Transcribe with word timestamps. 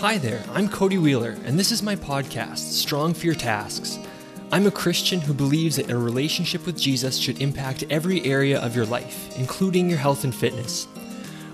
Hi 0.00 0.16
there, 0.16 0.44
I'm 0.52 0.68
Cody 0.68 0.96
Wheeler, 0.96 1.36
and 1.44 1.58
this 1.58 1.72
is 1.72 1.82
my 1.82 1.96
podcast, 1.96 2.58
Strong 2.58 3.14
for 3.14 3.26
Your 3.26 3.34
Tasks. 3.34 3.98
I'm 4.52 4.68
a 4.68 4.70
Christian 4.70 5.20
who 5.20 5.34
believes 5.34 5.74
that 5.74 5.90
a 5.90 5.98
relationship 5.98 6.64
with 6.66 6.78
Jesus 6.78 7.18
should 7.18 7.42
impact 7.42 7.82
every 7.90 8.24
area 8.24 8.60
of 8.60 8.76
your 8.76 8.86
life, 8.86 9.36
including 9.36 9.88
your 9.90 9.98
health 9.98 10.22
and 10.22 10.32
fitness. 10.32 10.86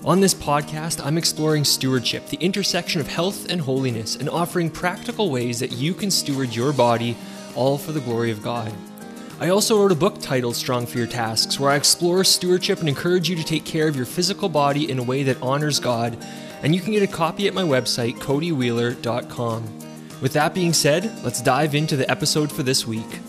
On 0.05 0.21
this 0.21 0.35
podcast, 0.35 1.03
I'm 1.03 1.17
exploring 1.17 1.65
stewardship, 1.65 2.27
the 2.27 2.37
intersection 2.37 3.01
of 3.01 3.09
health 3.09 3.51
and 3.51 3.63
holiness, 3.63 4.15
and 4.15 4.29
offering 4.29 4.69
practical 4.69 5.31
ways 5.31 5.59
that 5.61 5.73
you 5.73 5.95
can 5.95 6.11
steward 6.11 6.55
your 6.55 6.75
body, 6.75 7.17
all 7.55 7.79
for 7.79 7.93
the 7.93 8.01
glory 8.01 8.31
of 8.31 8.43
God. 8.43 8.71
I 9.41 9.49
also 9.49 9.79
wrote 9.81 9.91
a 9.91 9.97
book 9.97 10.21
titled 10.21 10.55
Strong 10.55 10.85
for 10.89 10.99
Your 10.99 11.07
Tasks, 11.07 11.59
where 11.59 11.71
I 11.71 11.77
explore 11.77 12.23
stewardship 12.25 12.81
and 12.81 12.91
encourage 12.91 13.27
you 13.27 13.37
to 13.37 13.43
take 13.43 13.65
care 13.65 13.89
of 13.89 13.97
your 13.97 14.05
physical 14.05 14.51
body 14.51 14.91
in 14.91 14.99
a 14.99 15.03
way 15.03 15.23
that 15.23 15.41
honors 15.41 15.81
God 15.81 16.19
and 16.65 16.75
you 16.75 16.81
can 16.81 16.93
get 16.93 17.03
a 17.03 17.07
copy 17.07 17.47
at 17.47 17.53
my 17.53 17.63
website, 17.63 18.17
codywheeler.com. 18.17 19.63
With 20.23 20.33
that 20.33 20.55
being 20.55 20.73
said, 20.73 21.13
let's 21.23 21.43
dive 21.43 21.75
into 21.75 21.95
the 21.95 22.11
episode 22.11 22.51
for 22.51 22.63
this 22.63 22.87
week. 22.87 23.21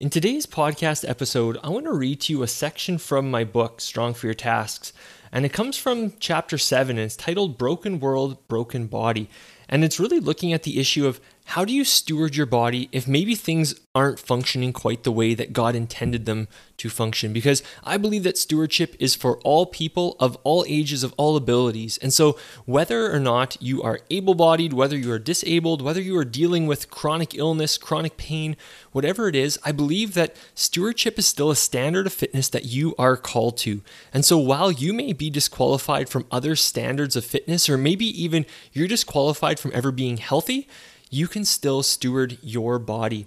In 0.00 0.10
today's 0.10 0.44
podcast 0.44 1.08
episode, 1.08 1.58
I 1.62 1.68
want 1.68 1.86
to 1.86 1.92
read 1.92 2.20
to 2.22 2.32
you 2.32 2.42
a 2.42 2.48
section 2.48 2.98
from 2.98 3.30
my 3.30 3.44
book, 3.44 3.80
Strong 3.80 4.14
for 4.14 4.26
Your 4.26 4.34
Tasks, 4.34 4.92
and 5.30 5.46
it 5.46 5.52
comes 5.52 5.78
from 5.78 6.14
chapter 6.18 6.58
7 6.58 6.98
and 6.98 7.04
it's 7.04 7.16
titled 7.16 7.58
Broken 7.58 8.00
World, 8.00 8.48
Broken 8.48 8.88
Body. 8.88 9.30
And 9.68 9.84
it's 9.84 10.00
really 10.00 10.20
looking 10.20 10.52
at 10.52 10.62
the 10.62 10.78
issue 10.78 11.06
of 11.06 11.20
how 11.52 11.64
do 11.64 11.72
you 11.72 11.82
steward 11.82 12.36
your 12.36 12.44
body 12.44 12.90
if 12.92 13.08
maybe 13.08 13.34
things 13.34 13.74
aren't 13.94 14.18
functioning 14.20 14.70
quite 14.70 15.02
the 15.02 15.10
way 15.10 15.32
that 15.32 15.54
God 15.54 15.74
intended 15.74 16.26
them 16.26 16.46
to 16.76 16.90
function? 16.90 17.32
Because 17.32 17.62
I 17.82 17.96
believe 17.96 18.22
that 18.24 18.36
stewardship 18.36 18.94
is 18.98 19.14
for 19.14 19.38
all 19.38 19.64
people 19.64 20.14
of 20.20 20.36
all 20.44 20.66
ages, 20.68 21.02
of 21.02 21.14
all 21.16 21.36
abilities. 21.36 21.96
And 22.02 22.12
so, 22.12 22.38
whether 22.66 23.10
or 23.10 23.18
not 23.18 23.56
you 23.62 23.82
are 23.82 24.00
able 24.10 24.34
bodied, 24.34 24.74
whether 24.74 24.94
you 24.94 25.10
are 25.10 25.18
disabled, 25.18 25.80
whether 25.80 26.02
you 26.02 26.18
are 26.18 26.24
dealing 26.24 26.66
with 26.66 26.90
chronic 26.90 27.34
illness, 27.34 27.78
chronic 27.78 28.18
pain, 28.18 28.54
whatever 28.92 29.26
it 29.26 29.34
is, 29.34 29.58
I 29.64 29.72
believe 29.72 30.12
that 30.14 30.36
stewardship 30.54 31.18
is 31.18 31.26
still 31.26 31.50
a 31.50 31.56
standard 31.56 32.06
of 32.06 32.12
fitness 32.12 32.50
that 32.50 32.66
you 32.66 32.94
are 32.98 33.16
called 33.16 33.56
to. 33.58 33.80
And 34.12 34.22
so, 34.22 34.36
while 34.36 34.70
you 34.70 34.92
may 34.92 35.14
be 35.14 35.30
disqualified 35.30 36.10
from 36.10 36.26
other 36.30 36.56
standards 36.56 37.16
of 37.16 37.24
fitness, 37.24 37.70
or 37.70 37.78
maybe 37.78 38.04
even 38.22 38.44
you're 38.74 38.86
disqualified 38.86 39.57
from 39.58 39.72
ever 39.74 39.90
being 39.90 40.16
healthy, 40.16 40.68
you 41.10 41.28
can 41.28 41.44
still 41.44 41.82
steward 41.82 42.38
your 42.42 42.78
body. 42.78 43.26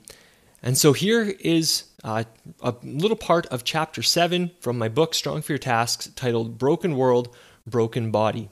And 0.63 0.77
so 0.77 0.93
here 0.93 1.35
is 1.39 1.85
uh, 2.03 2.23
a 2.61 2.75
little 2.83 3.17
part 3.17 3.47
of 3.47 3.63
chapter 3.63 4.01
7 4.03 4.51
from 4.59 4.77
my 4.77 4.89
book, 4.89 5.13
Strong 5.13 5.41
for 5.41 5.53
Your 5.53 5.59
Tasks, 5.59 6.07
titled 6.15 6.57
Broken 6.57 6.95
World, 6.95 7.35
Broken 7.65 8.11
Body. 8.11 8.49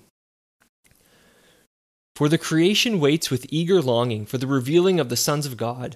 For 2.16 2.28
the 2.28 2.38
creation 2.38 3.00
waits 3.00 3.30
with 3.30 3.46
eager 3.50 3.82
longing 3.82 4.26
for 4.26 4.38
the 4.38 4.48
revealing 4.48 5.00
of 5.00 5.10
the 5.10 5.16
sons 5.16 5.46
of 5.46 5.56
God. 5.56 5.96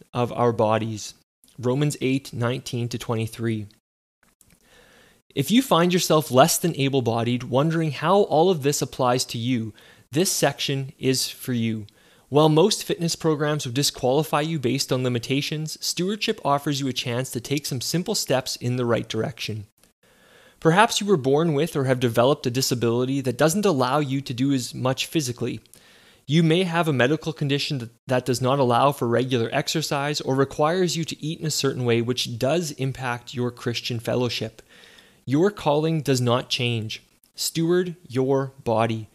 of 0.13 0.31
our 0.33 0.51
bodies. 0.51 1.13
Romans 1.57 1.97
8 2.01 2.33
19 2.33 2.89
to 2.89 2.97
23. 2.97 3.67
If 5.33 5.49
you 5.49 5.61
find 5.61 5.93
yourself 5.93 6.31
less 6.31 6.57
than 6.57 6.75
able 6.75 7.01
bodied, 7.01 7.43
wondering 7.43 7.91
how 7.91 8.21
all 8.23 8.49
of 8.49 8.63
this 8.63 8.81
applies 8.81 9.23
to 9.25 9.37
you, 9.37 9.73
this 10.11 10.31
section 10.31 10.91
is 10.99 11.29
for 11.29 11.53
you. 11.53 11.85
While 12.27 12.49
most 12.49 12.83
fitness 12.83 13.15
programs 13.15 13.65
would 13.65 13.75
disqualify 13.75 14.41
you 14.41 14.59
based 14.59 14.91
on 14.91 15.03
limitations, 15.03 15.77
stewardship 15.85 16.39
offers 16.43 16.79
you 16.79 16.87
a 16.87 16.93
chance 16.93 17.29
to 17.31 17.41
take 17.41 17.65
some 17.65 17.81
simple 17.81 18.15
steps 18.15 18.55
in 18.55 18.75
the 18.75 18.85
right 18.85 19.07
direction. 19.07 19.67
Perhaps 20.59 21.01
you 21.01 21.07
were 21.07 21.17
born 21.17 21.53
with 21.53 21.75
or 21.75 21.85
have 21.85 21.99
developed 21.99 22.45
a 22.45 22.51
disability 22.51 23.19
that 23.21 23.37
doesn't 23.37 23.65
allow 23.65 23.99
you 23.99 24.21
to 24.21 24.33
do 24.33 24.53
as 24.53 24.73
much 24.73 25.07
physically. 25.07 25.59
You 26.31 26.43
may 26.43 26.63
have 26.63 26.87
a 26.87 26.93
medical 26.93 27.33
condition 27.33 27.79
that 27.79 27.89
that 28.07 28.25
does 28.25 28.41
not 28.41 28.57
allow 28.57 28.93
for 28.93 29.05
regular 29.05 29.49
exercise 29.51 30.21
or 30.21 30.33
requires 30.33 30.95
you 30.95 31.03
to 31.03 31.21
eat 31.21 31.41
in 31.41 31.45
a 31.45 31.51
certain 31.51 31.83
way, 31.83 32.01
which 32.01 32.39
does 32.39 32.71
impact 32.71 33.33
your 33.33 33.51
Christian 33.51 33.99
fellowship. 33.99 34.61
Your 35.25 35.51
calling 35.51 36.01
does 36.01 36.21
not 36.21 36.47
change. 36.47 37.03
Steward 37.35 37.97
your 38.07 38.53
body. 38.63 39.09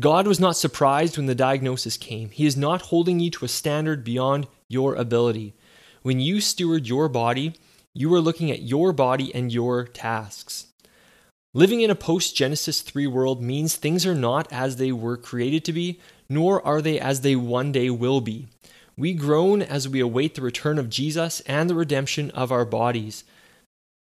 God 0.00 0.26
was 0.26 0.40
not 0.40 0.56
surprised 0.56 1.18
when 1.18 1.26
the 1.26 1.34
diagnosis 1.34 1.98
came. 1.98 2.30
He 2.30 2.46
is 2.46 2.56
not 2.56 2.88
holding 2.88 3.20
you 3.20 3.30
to 3.32 3.44
a 3.44 3.48
standard 3.48 4.02
beyond 4.02 4.46
your 4.66 4.94
ability. 4.94 5.52
When 6.00 6.20
you 6.20 6.40
steward 6.40 6.88
your 6.88 7.10
body, 7.10 7.52
you 7.92 8.14
are 8.14 8.20
looking 8.22 8.50
at 8.50 8.62
your 8.62 8.94
body 8.94 9.30
and 9.34 9.52
your 9.52 9.84
tasks. 9.84 10.71
Living 11.54 11.82
in 11.82 11.90
a 11.90 11.94
post 11.94 12.34
Genesis 12.34 12.80
3 12.80 13.06
world 13.06 13.42
means 13.42 13.76
things 13.76 14.06
are 14.06 14.14
not 14.14 14.50
as 14.50 14.76
they 14.76 14.90
were 14.90 15.18
created 15.18 15.66
to 15.66 15.72
be, 15.72 16.00
nor 16.26 16.66
are 16.66 16.80
they 16.80 16.98
as 16.98 17.20
they 17.20 17.36
one 17.36 17.70
day 17.70 17.90
will 17.90 18.22
be. 18.22 18.48
We 18.96 19.12
groan 19.12 19.60
as 19.60 19.86
we 19.86 20.00
await 20.00 20.34
the 20.34 20.40
return 20.40 20.78
of 20.78 20.88
Jesus 20.88 21.40
and 21.40 21.68
the 21.68 21.74
redemption 21.74 22.30
of 22.30 22.50
our 22.50 22.64
bodies. 22.64 23.24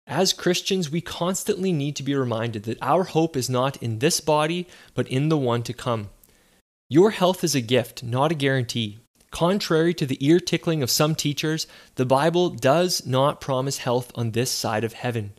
As 0.05 0.31
Christians, 0.31 0.91
we 0.91 1.01
constantly 1.01 1.73
need 1.73 1.95
to 1.95 2.03
be 2.03 2.13
reminded 2.13 2.63
that 2.63 2.81
our 2.83 3.03
hope 3.03 3.35
is 3.35 3.49
not 3.49 3.81
in 3.81 3.97
this 3.97 4.21
body, 4.21 4.67
but 4.93 5.07
in 5.07 5.29
the 5.29 5.37
one 5.37 5.63
to 5.63 5.73
come. 5.73 6.09
Your 6.87 7.09
health 7.11 7.43
is 7.43 7.55
a 7.55 7.61
gift, 7.61 8.03
not 8.03 8.31
a 8.31 8.35
guarantee. 8.35 8.99
Contrary 9.31 9.95
to 9.95 10.05
the 10.05 10.23
ear 10.23 10.39
tickling 10.39 10.83
of 10.83 10.91
some 10.91 11.15
teachers, 11.15 11.65
the 11.95 12.05
Bible 12.05 12.49
does 12.51 13.07
not 13.07 13.41
promise 13.41 13.79
health 13.79 14.11
on 14.13 14.31
this 14.31 14.51
side 14.51 14.83
of 14.83 14.93
heaven. 14.93 15.33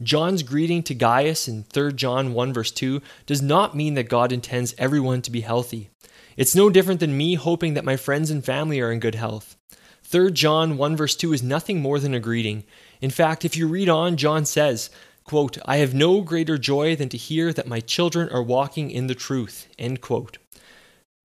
John's 0.00 0.44
greeting 0.44 0.84
to 0.84 0.94
Gaius 0.94 1.48
in 1.48 1.64
3 1.64 1.92
John 1.92 2.32
1 2.32 2.52
verse 2.52 2.70
2 2.70 3.02
does 3.26 3.42
not 3.42 3.76
mean 3.76 3.94
that 3.94 4.08
God 4.08 4.30
intends 4.30 4.74
everyone 4.78 5.22
to 5.22 5.30
be 5.30 5.40
healthy. 5.40 5.90
It's 6.36 6.54
no 6.54 6.70
different 6.70 7.00
than 7.00 7.16
me 7.16 7.34
hoping 7.34 7.74
that 7.74 7.84
my 7.84 7.96
friends 7.96 8.30
and 8.30 8.44
family 8.44 8.80
are 8.80 8.92
in 8.92 9.00
good 9.00 9.16
health. 9.16 9.56
3 10.04 10.30
John 10.30 10.76
1 10.76 10.96
verse 10.96 11.16
2 11.16 11.32
is 11.32 11.42
nothing 11.42 11.82
more 11.82 11.98
than 11.98 12.14
a 12.14 12.20
greeting. 12.20 12.62
In 13.00 13.10
fact, 13.10 13.44
if 13.44 13.56
you 13.56 13.66
read 13.66 13.88
on, 13.88 14.16
John 14.16 14.44
says, 14.44 14.88
quote, 15.24 15.58
I 15.66 15.78
have 15.78 15.94
no 15.94 16.20
greater 16.20 16.58
joy 16.58 16.94
than 16.94 17.08
to 17.08 17.16
hear 17.16 17.52
that 17.52 17.66
my 17.66 17.80
children 17.80 18.28
are 18.28 18.42
walking 18.42 18.92
in 18.92 19.08
the 19.08 19.16
truth. 19.16 19.66
End 19.80 20.00
quote. 20.00 20.38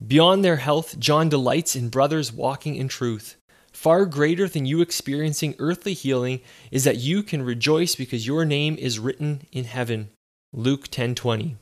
Beyond 0.05 0.43
their 0.43 0.57
health, 0.57 0.97
John 0.97 1.29
delights 1.29 1.75
in 1.75 1.89
brothers 1.89 2.33
walking 2.33 2.75
in 2.75 2.87
truth. 2.87 3.37
Far 3.83 4.05
greater 4.05 4.47
than 4.47 4.65
you 4.65 4.79
experiencing 4.79 5.55
earthly 5.59 5.93
healing 5.93 6.39
is 6.71 6.85
that 6.85 6.99
you 6.99 7.21
can 7.21 7.41
rejoice 7.41 7.95
because 7.95 8.25
your 8.25 8.45
name 8.45 8.77
is 8.79 8.97
written 8.97 9.41
in 9.51 9.65
heaven. 9.65 10.09
Luke 10.53 10.87
10:20. 10.89 11.57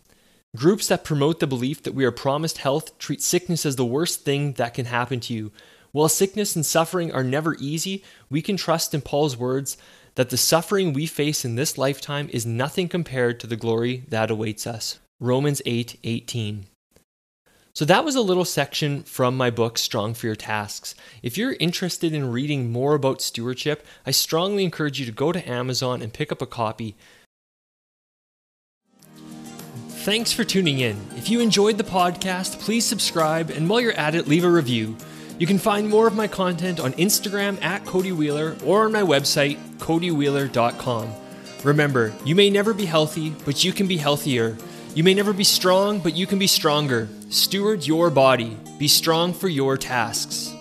Groups 0.56 0.86
that 0.86 1.04
promote 1.04 1.40
the 1.40 1.48
belief 1.48 1.82
that 1.82 1.96
we 1.96 2.06
are 2.06 2.12
promised 2.12 2.60
health 2.60 2.96
treat 3.00 3.24
sickness 3.24 3.66
as 3.66 3.76
the 3.76 3.84
worst 3.84 4.24
thing 4.24 4.54
that 4.54 4.76
can 4.76 4.86
happen 4.86 5.20
to 5.22 5.34
you. 5.34 5.52
While 5.94 6.10
sickness 6.10 6.56
and 6.56 6.64
suffering 6.64 7.12
are 7.12 7.24
never 7.24 7.56
easy, 7.56 8.04
we 8.30 8.44
can 8.44 8.56
trust 8.56 8.94
in 8.94 9.02
Paul's 9.02 9.36
words 9.36 9.76
that 10.14 10.30
the 10.30 10.38
suffering 10.38 10.94
we 10.94 11.08
face 11.08 11.44
in 11.44 11.56
this 11.56 11.76
lifetime 11.76 12.30
is 12.32 12.46
nothing 12.46 12.88
compared 12.88 13.40
to 13.40 13.48
the 13.48 13.56
glory 13.56 14.04
that 14.10 14.30
awaits 14.30 14.68
us. 14.68 15.00
Romans 15.20 15.60
8 15.66 15.98
18. 16.04 16.68
So 17.74 17.86
that 17.86 18.04
was 18.04 18.16
a 18.16 18.22
little 18.22 18.44
section 18.44 19.04
from 19.04 19.38
my 19.38 19.50
book, 19.50 19.78
Strong 19.78 20.16
for 20.16 20.26
Your 20.26 20.36
Tasks. 20.36 20.94
If 21.24 21.38
you're 21.38 21.56
interested 21.60 22.14
in 22.14 22.32
reading 22.32 22.70
more 22.70 22.96
about 22.96 23.22
stewardship, 23.22 23.86
I 24.06 24.12
strongly 24.12 24.66
encourage 24.66 25.00
you 25.00 25.06
to 25.06 25.12
go 25.12 25.32
to 25.32 25.50
Amazon 25.50 26.02
and 26.02 26.12
pick 26.12 26.34
up 26.34 26.42
a 26.42 26.46
copy. 26.46 26.98
Thanks 30.04 30.34
for 30.34 30.44
tuning 30.44 30.80
in. 30.80 30.98
If 31.16 31.30
you 31.30 31.40
enjoyed 31.40 31.78
the 31.78 31.84
podcast, 31.84 32.60
please 32.60 32.86
subscribe, 32.86 33.52
and 33.52 33.70
while 33.70 33.80
you're 33.80 33.94
at 33.94 34.16
it, 34.16 34.28
leave 34.28 34.44
a 34.44 34.50
review. 34.50 34.98
You 35.40 35.48
can 35.48 35.58
find 35.60 35.88
more 35.88 36.08
of 36.08 36.16
my 36.16 36.28
content 36.28 36.80
on 36.80 36.92
Instagram 36.94 37.62
at 37.64 37.86
Cody 37.86 38.12
Wheeler 38.12 38.58
or 38.66 38.86
on 38.86 38.92
my 38.92 39.02
website, 39.02 39.58
codywheeler.com. 39.78 41.14
Remember, 41.64 42.14
you 42.26 42.36
may 42.36 42.50
never 42.50 42.74
be 42.74 42.86
healthy, 42.86 43.30
but 43.46 43.64
you 43.64 43.72
can 43.72 43.88
be 43.88 43.98
healthier. 43.98 44.58
You 44.94 45.06
may 45.06 45.14
never 45.14 45.32
be 45.32 45.46
strong, 45.46 46.00
but 46.00 46.18
you 46.18 46.28
can 46.28 46.38
be 46.38 46.48
stronger. 46.48 47.08
Steward 47.30 47.88
your 47.88 48.10
body. 48.10 48.58
Be 48.78 48.90
strong 48.90 49.32
for 49.34 49.48
your 49.48 49.78
tasks. 49.78 50.54